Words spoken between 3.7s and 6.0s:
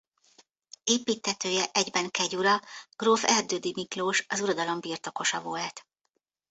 Miklós az uradalom birtokosa volt.